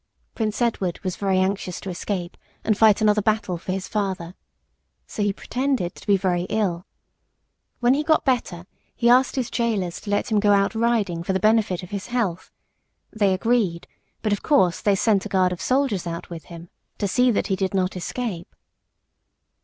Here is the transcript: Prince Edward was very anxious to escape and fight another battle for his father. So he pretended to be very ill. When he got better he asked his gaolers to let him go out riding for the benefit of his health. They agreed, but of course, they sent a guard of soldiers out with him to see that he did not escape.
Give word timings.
Prince 0.33 0.63
Edward 0.63 0.99
was 1.03 1.15
very 1.15 1.37
anxious 1.37 1.79
to 1.79 1.91
escape 1.91 2.35
and 2.63 2.75
fight 2.75 3.01
another 3.01 3.21
battle 3.21 3.59
for 3.59 3.71
his 3.71 3.87
father. 3.87 4.33
So 5.05 5.21
he 5.21 5.31
pretended 5.31 5.93
to 5.93 6.07
be 6.07 6.17
very 6.17 6.45
ill. 6.49 6.87
When 7.81 7.93
he 7.93 8.01
got 8.03 8.25
better 8.25 8.65
he 8.95 9.11
asked 9.11 9.35
his 9.35 9.51
gaolers 9.51 10.01
to 10.01 10.09
let 10.09 10.31
him 10.31 10.39
go 10.39 10.53
out 10.53 10.73
riding 10.73 11.21
for 11.21 11.33
the 11.33 11.39
benefit 11.39 11.83
of 11.83 11.91
his 11.91 12.07
health. 12.07 12.51
They 13.13 13.31
agreed, 13.31 13.87
but 14.23 14.33
of 14.33 14.41
course, 14.41 14.81
they 14.81 14.95
sent 14.95 15.27
a 15.27 15.29
guard 15.29 15.51
of 15.51 15.61
soldiers 15.61 16.07
out 16.07 16.31
with 16.31 16.45
him 16.45 16.69
to 16.97 17.07
see 17.07 17.29
that 17.29 17.45
he 17.45 17.55
did 17.55 17.75
not 17.75 17.95
escape. 17.95 18.55